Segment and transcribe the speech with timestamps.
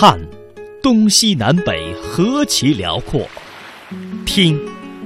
[0.00, 0.18] 看，
[0.82, 3.20] 东西南北何其辽阔；
[4.24, 4.58] 听，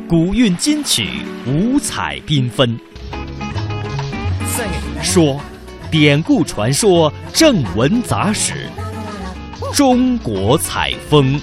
[0.09, 1.09] 古韵今曲
[1.49, 2.79] 五彩缤纷；
[5.03, 5.41] 说，
[5.91, 8.69] 典故传说正文杂史。
[9.72, 11.40] 中国采风。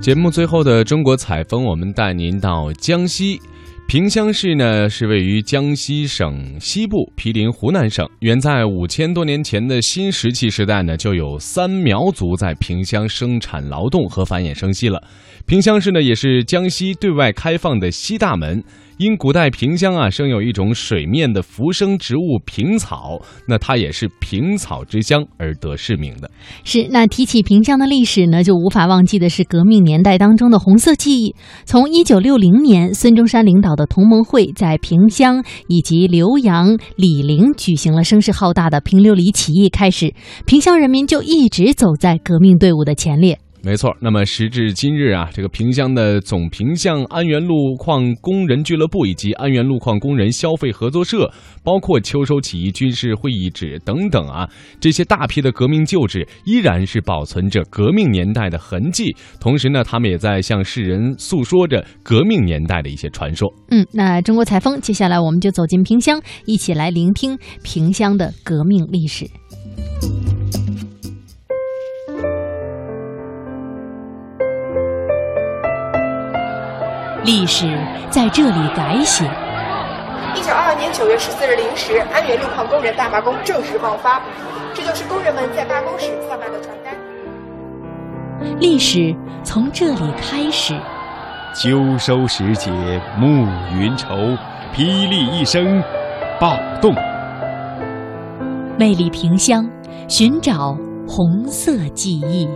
[0.00, 3.38] 节目最后的中国采风，我们带您到江西
[3.86, 8.08] 萍乡市呢，是位于江西省西部，毗邻湖南省。
[8.20, 15.00] 远在五千多年前的新石器时代呢，就有三苗族在萍乡生产劳动和繁衍生息了。
[15.46, 18.64] 萍乡市呢，也是江西对外开放的西大门。
[18.98, 26.30] 因古代萍乡啊生有一种水面的浮生植物萍草，那它也是萍草之乡而得市名的。
[26.62, 31.34] 是，那提起萍乡的历史呢，就无法忘记的是革命年代当中的红色记忆。
[31.64, 40.14] 从一九六零年，孙中山领导的同盟会在萍乡以及浏阳、醴陵举行了声势浩大的平流里起义开始，
[40.46, 43.40] 萍乡人民就一直走在革命队伍的前列。
[43.64, 51.32] 没错，那么时至今日啊，这个萍乡的总萍乡安源路矿工人俱乐部以及安源路矿工人消费合作社，
[51.64, 54.46] 包括秋收起义军事会议址等等啊，
[54.78, 59.16] 这些大批的革命旧址依然是保存着革命年代的痕迹。
[59.40, 63.50] 同时呢，他们也在向世人诉说着革命年代的一些传说。
[63.70, 69.26] 嗯，那中国采风，接下来我们就走进萍乡，一起来聆听萍乡的革命历史。
[77.24, 77.78] 历史
[78.10, 79.24] 在这里改写。
[80.34, 84.20] 一九二二年九月十四日零时，安源路矿工人大罢工正式爆发。
[84.74, 86.94] 这就是工人们在罢工时散发的传单。
[88.60, 90.78] 历史从这里开始。
[91.54, 92.70] 秋收时节
[93.16, 94.08] 暮云愁，
[94.74, 95.82] 霹雳一声，
[96.38, 96.92] 暴动。
[98.76, 99.64] 魅力萍乡，
[100.08, 100.76] 寻找
[101.06, 102.48] 红色记忆。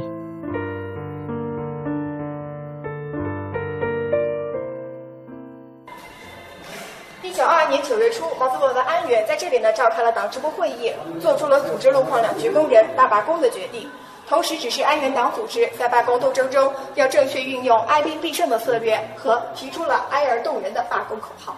[7.98, 13.90] 九月初，毛泽东的安源在这里呢召开了党支部会议，做出了组织路况两局工人大罢工的决定，
[14.28, 21.56] 同时指示安源党组织在罢工斗争中要正确运用哀兵必胜的策略，和提出了哀而动人的罢工口号。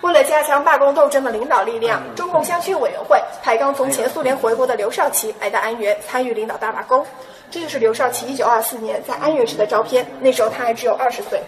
[0.00, 7.04] 为了加强罢工斗争的领导力量，中共湘区委员会派刚从前苏联回国的刘少奇来到安源参与领导大罢工。
[7.50, 11.42] 这就是刘少奇一九二四年在安源时的照片，那时候他还只有二十岁。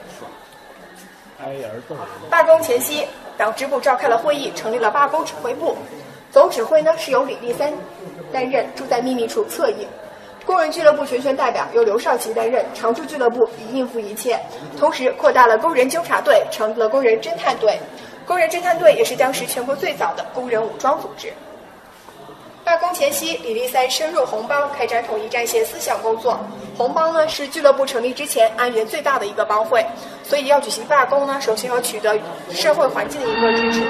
[2.29, 3.07] 罢工前夕。
[3.37, 5.77] 党支部召开了会议，成立了罢工指挥部。
[6.31, 7.73] 总指挥呢是由李立三
[8.33, 9.87] 担任，住在秘密处侧翼。
[10.45, 14.39] 工人俱乐部全权代表由刘少奇担任，常驻俱乐部以应付一切。
[14.79, 17.79] 同时扩大了工人纠察队，成立了工人侦探队。
[18.27, 21.33] 工人侦探队也是当时全国最早的工人武装组织。
[22.65, 26.39] 罢工前夕，李立三深入红帮，开展统一战线思想工作。
[26.77, 29.85] 红帮呢是俱乐部成立之前安源最大的一个帮会，
[30.23, 32.19] 所以要举行罢工呢，首先要取得
[32.51, 33.81] 社会环境的一个支持。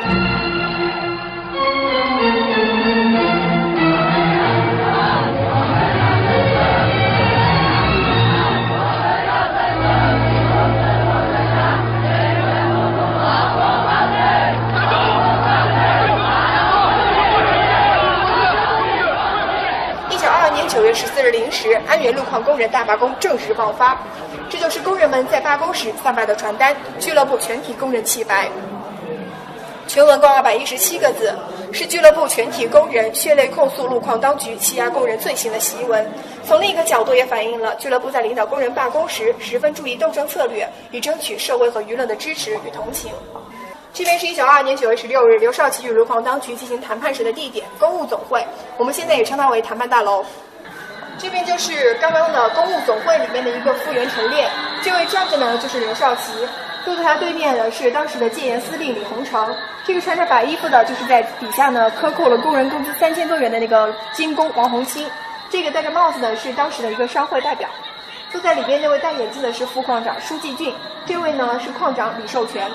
[20.96, 24.00] 十四日零时，安源路矿工人大罢工正式爆发。
[24.48, 28.48] 这就是工人们在罢工时散发的传单，俱乐部全体工人弃白。
[29.86, 31.36] 全文共二百一十七个字，
[31.70, 36.10] 是俱乐部全体工人血泪控诉路矿当局欺压工人罪行的檄文。
[36.46, 43.12] 从另一个角度，也反映了俱乐部在领导工人罢工时，十分注意斗争策略，以争取社会和舆论的支持与同情。
[43.92, 48.42] 这边是一九二二年九月十六日，刘少奇与路矿当局进行谈判时的地点——公务总会，
[48.78, 50.24] 我们现在也称它为谈判大楼。
[51.18, 54.48] 这边就是刚刚的公务总会里面的一个复原陈列，
[54.82, 56.32] 这位站着呢就是刘少奇，
[56.84, 59.54] 坐在他对面的是当时的戒严司令李鸿成，
[59.84, 65.08] 这个穿着白衣服的就是在底下呢克扣了工人工资三千多元的那个监工王红星，
[65.48, 67.66] 这个戴着帽子的是当时的一个商会代表，
[68.30, 70.74] 坐在里边那位戴眼镜的是副矿长舒继俊，
[71.06, 72.70] 这位呢是矿长李寿全，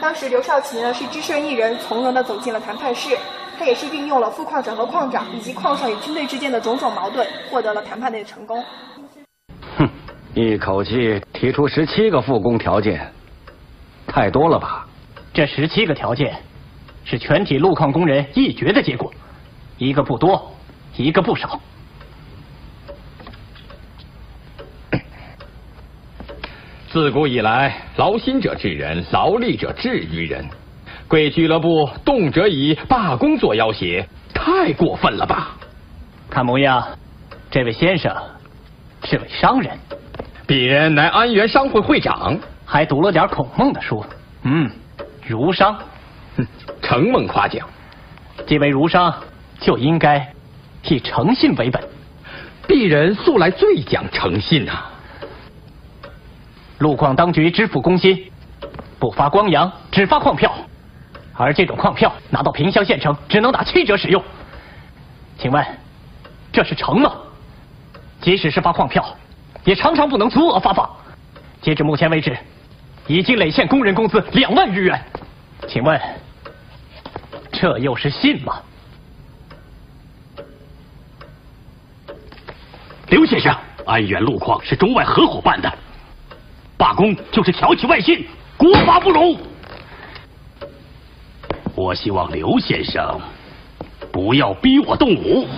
[0.00, 3.16] 当时刘少奇呢是只身一人从容的走进了谈判室。
[3.58, 8.64] 他也是运用了副矿长和矿长以及矿上与军队之间的种种矛盾，获得了谈判的成功。
[9.76, 9.88] 哼，
[10.34, 13.12] 一口气提出十七个复工条件，
[14.06, 14.86] 太多了吧？
[15.34, 16.36] 这十七个条件
[17.04, 19.12] 是全体路矿工人一决的结果，
[19.76, 20.52] 一个不多，
[20.96, 21.60] 一个不少。
[26.90, 30.48] 自古以来，劳心者治人，劳力者治于人。
[31.08, 35.56] 贵俱乐部动辄以罢工做要挟，太过分了吧？
[36.28, 36.86] 看模样，
[37.50, 38.14] 这位先生
[39.04, 39.78] 是位商人，
[40.46, 44.04] 鄙人乃安源商会会长，还读了点孔孟的书。
[44.42, 44.70] 嗯，
[45.26, 45.78] 儒商，
[46.36, 46.46] 哼，
[46.82, 47.66] 承蒙夸奖。
[48.46, 49.14] 既为儒商，
[49.58, 50.30] 就应该
[50.88, 51.82] 以诚信为本。
[52.66, 54.84] 鄙人素来最讲诚信呐。
[56.76, 58.30] 路矿当局支付工薪，
[58.98, 60.54] 不发光洋，只发矿票，
[61.38, 64.22] 而这种矿票拿到萍乡县城只能打七折使用。
[65.38, 65.64] 请问，
[66.52, 67.12] 这是诚吗？
[68.20, 69.16] 即使是发矿票，
[69.64, 70.90] 也常常不能足额发放。
[71.62, 72.36] 截至目前为止，
[73.06, 75.00] 已经累欠工人工资两万余元。
[75.68, 76.00] 请问，
[77.52, 78.60] 这又是信吗？
[83.06, 83.56] 刘先生，
[83.86, 85.72] 安源路矿是中外合伙办的。
[86.76, 88.26] 罢工就是挑起外信，
[88.56, 89.38] 国法不容。
[91.88, 93.18] 我希望刘先生
[94.12, 95.48] 不要逼我动武。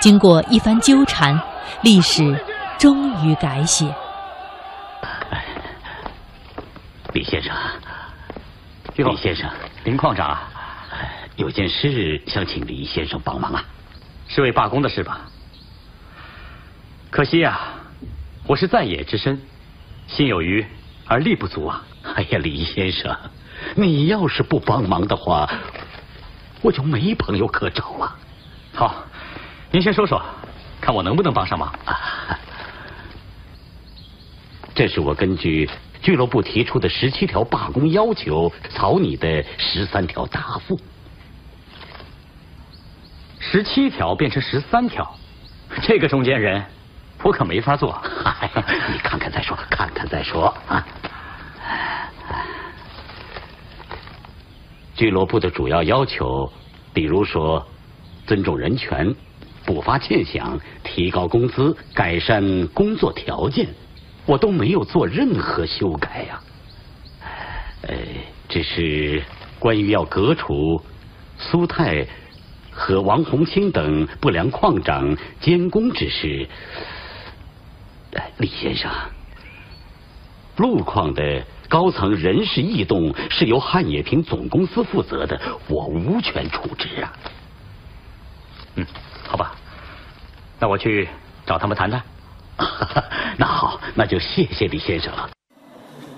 [0.00, 1.38] 经过一番纠缠，
[1.82, 2.34] 历史
[2.78, 3.84] 终于改写。
[9.20, 9.50] 先生，
[9.84, 10.38] 林矿长，
[11.36, 13.64] 有件事想请李先生帮忙啊，
[14.28, 15.22] 是为罢工的事吧？
[17.10, 17.58] 可惜呀，
[18.46, 19.40] 我是在野之身，
[20.06, 20.64] 心有余
[21.06, 21.84] 而力不足啊。
[22.14, 23.14] 哎呀，李先生，
[23.74, 25.50] 你要是不帮忙的话，
[26.62, 28.16] 我就没朋友可找了。
[28.72, 29.04] 好。
[29.70, 30.24] 您先说说，
[30.80, 31.70] 看我能不能帮上忙。
[34.74, 35.68] 这是我根据
[36.00, 40.78] 俱乐部提出的十七条罢工要求草拟的十三条答复。
[43.38, 45.16] 十七条变成十三条，
[45.82, 46.64] 这个中间人
[47.22, 48.00] 我可没法做。
[48.92, 50.86] 你看看再说，看看再说啊。
[54.94, 56.52] 俱乐部的主要要求，
[56.92, 57.66] 比如说
[58.26, 59.14] 尊重人权。
[59.64, 63.68] 补发欠饷，提高工资，改善工作条件，
[64.28, 66.40] 我都没有做任何修改呀。
[67.80, 67.96] 呃，
[68.46, 69.22] 只是
[69.58, 70.84] 关于要革除
[71.38, 72.06] 苏泰
[72.70, 76.46] 和王洪清等不良矿长监工之事，
[78.36, 78.90] 李先生，
[80.56, 87.12] 路矿的高层人事异动是由汉冶萍总公司负责的，我无权处置啊。
[88.74, 88.86] 嗯。
[89.26, 89.54] 好吧，
[90.58, 91.08] 那我去
[91.46, 92.02] 找他们谈谈。
[93.38, 95.30] 那好，那就谢谢李先生了。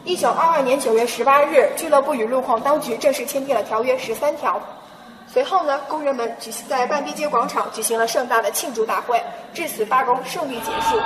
[0.04, 4.60] 一九二二年九月十八日，俱乐部与路况当局正式签订了条约十三条。
[5.26, 9.22] 随后呢，工人们举行在半壁街广场举行了盛大的庆祝大会，
[9.54, 10.98] 至此罢工胜利结束。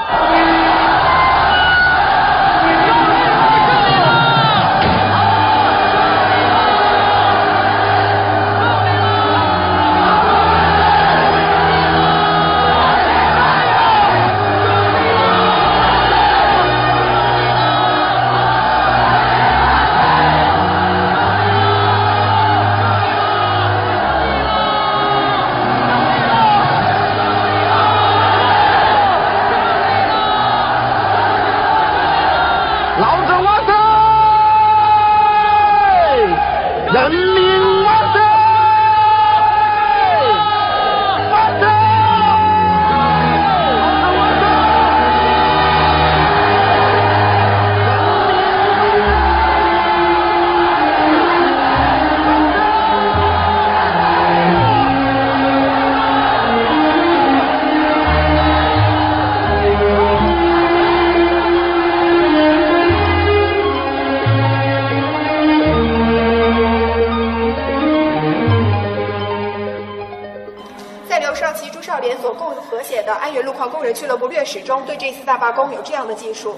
[73.05, 76.57] 的安源路矿工人俱乐部略史中对这次大罢工有这样的记述：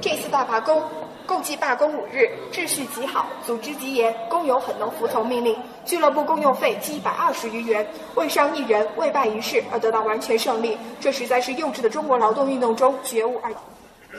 [0.00, 0.82] 这次大罢工
[1.26, 5.56] 共计罢工五日，秩序极好，组织极严，工友很能服从命令。
[5.86, 13.50] 俱乐部共用费计一百二十余元，未伤一人，未败一事，而得到完全胜利，这实在是幼稚的中国劳动运动中绝无二。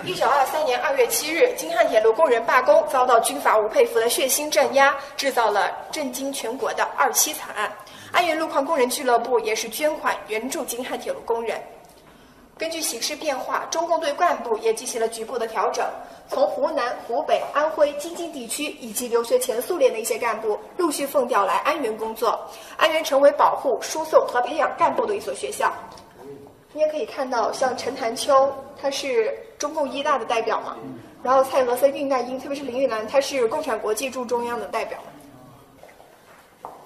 [0.03, 7.71] 一九二三年二月七日，京汉铁路工人罢工，遭到军阀吴佩孚的血腥镇压，制造了震惊全国的二七惨案。
[8.15, 11.61] 安源路矿工人俱乐部也是捐款援助京汉铁路工人。
[12.57, 15.85] 根据形势变化，中共对干部也进行了局部的调整，
[16.29, 22.39] 从湖南、湖北、安徽、京津地区以及留学前苏联的一些干部陆续奉调来安源工作。
[22.77, 25.69] 安源成为保护、输送和培养干部的一所学校。
[26.71, 28.49] 你也可以看到，像陈潭秋，
[28.81, 30.77] 他是中共一大的代表嘛，
[31.21, 34.97] 然后蔡和森、恽代英，特别是林玉兰，他是共产国际驻中央的代表。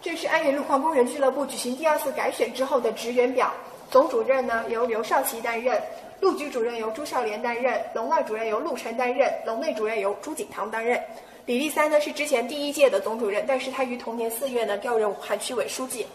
[0.02, 3.52] 这是安源路矿工人俱乐部举行第二次改选之后的职员表。
[3.92, 5.82] 总主任呢由刘少奇担任，
[6.22, 11.02] 陆局主任由朱少莲担任，龙外主任由陆晨担任，龙内主任由朱景堂担任。
[11.46, 16.08] 李立三呢是之前第一届的总主任，但是他于同年四月呢调任武汉区委书记。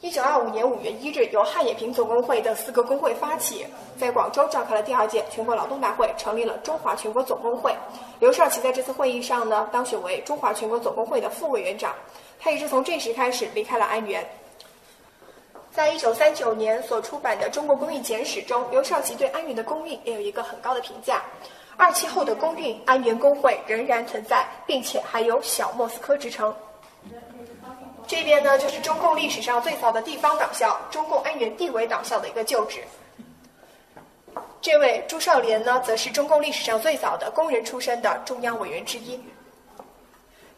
[0.00, 3.66] 一九二五年五月一日，由汉冶萍总工会的四个工会发起，
[3.98, 7.74] 在广州召开了第二届全国劳动大会，成立了中华全国总工会。
[8.20, 11.92] 刘少奇在这次会议上呢当选为中华全国总工会的副委员长，
[12.38, 14.26] 他也是从这时开始离开了安源。
[15.70, 21.22] 在一九三九年所出版的《中国工运简史》中，刘少奇对安源的工运也有一个很高的评价。
[21.76, 26.52] 二七后的工运，安源工会仍然存在，并且还有“小莫斯科”之称。
[28.08, 32.82] 这边呢，就是中共历史上最早的地方党校——中共安源地委党校的一个旧址。
[34.60, 39.20] 这位朱少莲呢，则是中共历史上最早的工人出身的中央委员之一。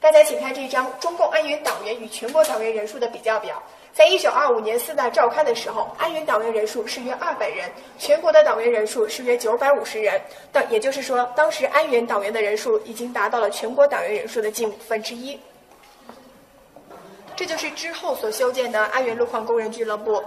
[0.01, 3.63] 大家请看这张中共安源党员与全国党员人数的比较表。
[3.93, 10.19] 在一九二五年四大召开的时候，安源党员人数是约二百人，全国的党员人数是约九百五十人。
[10.51, 15.39] 但也就是说，当时安源党员的人数已经达到了全国党员人数的近五分之一。
[17.37, 20.23] 这就是之后所修建的安源路矿工人俱乐部。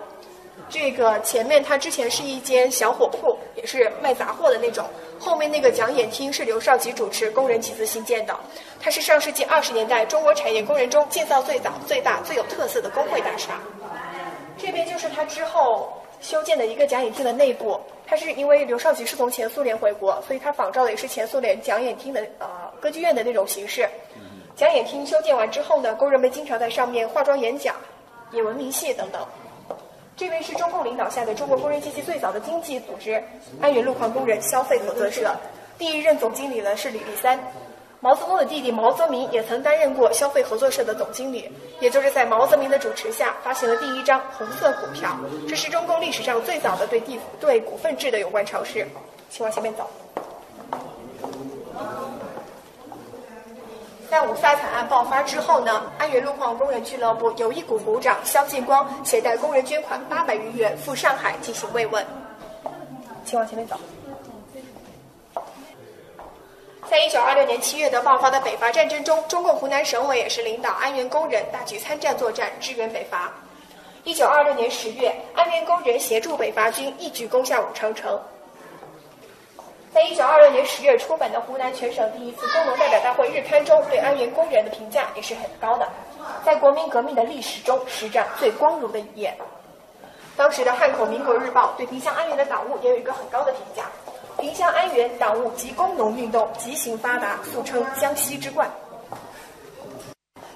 [0.70, 4.86] 这个前面它之前是一间小火铺，也是卖杂货的那种。
[5.24, 8.38] 后面那个讲演厅是刘少奇主持，工人集资新建的。
[8.82, 13.58] 它是上世纪二十年代中国产业工人中建造最早、最大、最有特色的工会大厦。
[14.58, 17.80] 这边就是他之后修建的一个讲演厅的内部。
[18.06, 22.48] 它是因为刘少奇是从前苏联回国，所以他仿照的也是前苏联讲演厅的呃
[22.82, 23.88] 歌剧院的那种形式。
[24.58, 27.78] 讲演厅修建完之后呢，工人们经常在上面化妆演讲、
[28.34, 29.26] 演文明戏等等。
[30.16, 33.22] 这位是中共领导下的中国工人阶级最早的经济组织——
[33.60, 35.36] 安源路矿工人消费合作社。
[35.78, 37.40] 第一任总经理呢是李立三。
[38.00, 45.18] 毛泽东的弟弟毛泽民也曾担任过消费合作社的总经理，也就是在毛泽民的主持下发行了第一张红色股票。
[45.48, 48.86] 这是中共历史上最早的对地对股份制的有关尝试。
[49.30, 49.90] 请往前面走。
[54.14, 62.06] 在五卅惨案爆发之后呢，安源路矿工人俱乐部有一股股长肖劲光携带工人捐款八百余元赴上海进行慰问。
[63.26, 63.76] 请往前面走。
[66.88, 73.34] 在一九二六年七月的爆发的北伐战争中，中共湖南省委也是领导安源工人大举参战作战，支援北伐。
[74.04, 78.22] 一九二六年十月，安源工人协助北伐军一举攻下武昌城。
[79.94, 85.88] 在一九二六年十月出版的湖南全省第一次工农代表大会日刊中，对安源工人的评价也是很高的，
[86.44, 89.32] 在国民革命的历史中，实战最光荣的一页。
[90.36, 93.84] 当时的《汉口民国日报》对萍乡安源的党务也有一个很高的评价。
[94.40, 98.68] 萍乡安源党务及工农运动极行发达，俗称江西之冠。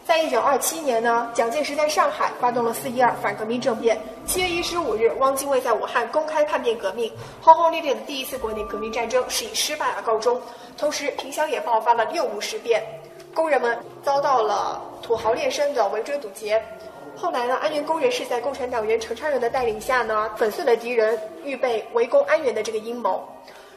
[0.08, 4.00] 在一九二七年呢，蒋介石在上海发动了四一二反革命政变。
[4.26, 7.12] 七月一十五日，汪精卫在武汉公开叛变革命，
[7.42, 10.42] 轰轰烈烈的第一次国内革命战争是以失败而告终。
[10.78, 12.82] 同时，萍乡也爆发了六五事变，
[13.36, 16.64] 工人们遭到了土豪劣绅的围追堵截。
[17.14, 23.28] 后来呢，安源工人是在共产党员陈昌仁的带领下呢，粉碎了敌人预备围攻安源的这个阴谋。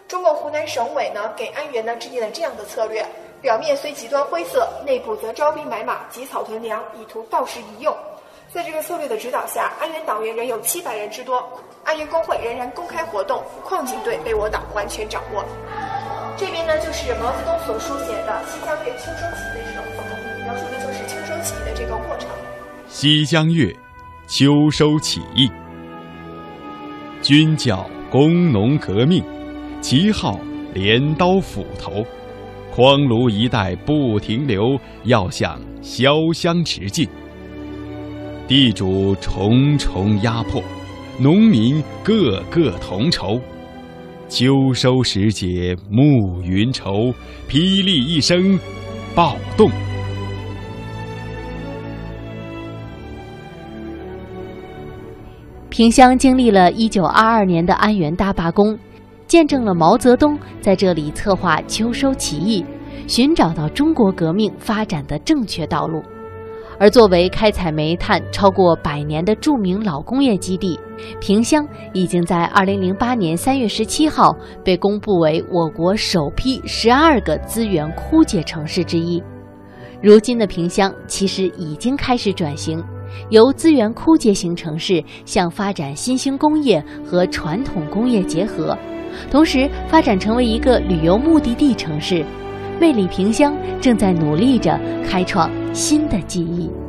[0.06, 3.04] 中共湖南省委呢，给安源呢制定了这样的策略：
[3.40, 7.96] 表面虽极端灰色，内部则招兵买马，集草屯粮，以图到时一用。
[8.52, 11.42] 在这个策略的指导下，安源党员仍有七百人之多，
[11.84, 15.42] 安源工会仍然公开活动，矿井队被我党完全掌握。
[16.36, 22.28] 这边呢，就是毛泽东所书写的《西江月秋收起义》的这首词，描述的就是秋收起义的这个过程。
[22.88, 23.74] 西江月，
[24.26, 25.50] 秋收起义，
[27.22, 29.24] 军叫工农革命。
[29.80, 30.38] 旗号
[30.74, 32.04] 镰刀斧头，
[32.74, 37.08] 匡庐一带不停留，要向潇湘直进。
[38.46, 40.62] 地主重重压迫，
[41.18, 43.40] 农民个个同仇。
[44.28, 47.12] 秋收时节暮云愁，
[47.48, 48.58] 霹雳一声，
[49.14, 49.68] 暴动。
[55.68, 58.78] 萍乡经历了一九二二年的安源大罢工。
[59.30, 62.64] 见证了毛泽东在这里策划秋收起义，
[63.06, 66.02] 寻找到中国革命发展的正确道路。
[66.80, 70.76] 而作为开采煤炭超过百年的著名老工业基地，
[71.20, 79.22] 萍乡已经在2008年3月17号被公布为我国首批12个资源枯竭城市之一。
[80.02, 82.82] 如今的萍乡其实已经开始转型，
[83.28, 88.76] 由资源枯竭型城市向发展新兴工业和传统工业结合，
[89.30, 92.24] 同时发展成为一个旅游目的地城市。
[92.80, 96.79] 魅力萍乡正在努力着开创新的记忆。